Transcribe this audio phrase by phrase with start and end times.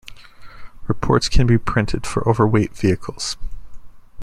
[0.87, 3.37] Reports can be printed for overweight vehicles.